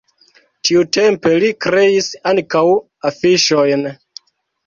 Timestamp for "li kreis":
1.43-2.09